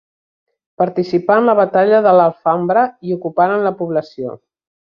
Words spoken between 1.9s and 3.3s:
de l'Alfambra i